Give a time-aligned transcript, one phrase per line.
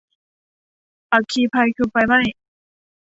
[1.11, 2.19] อัคคีภัย คือไฟไหม้